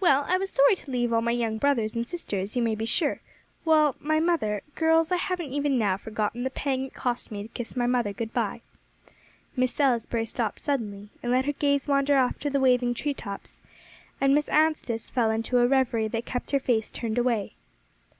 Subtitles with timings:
[0.00, 2.86] Well, I was sorry to leave all my young brothers and sisters, you may be
[2.86, 3.20] sure,
[3.64, 7.48] while my mother girls, I haven't even now forgotten the pang it cost me to
[7.50, 8.62] kiss my mother good bye."
[9.56, 13.60] Miss Salisbury stopped suddenly, and let her gaze wander off to the waving tree tops;
[14.22, 17.52] and Miss Anstice fell into a revery that kept her face turned away.